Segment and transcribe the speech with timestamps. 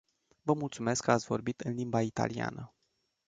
[0.41, 2.73] Vă mulțumesc că ați vorbit în limba italiană.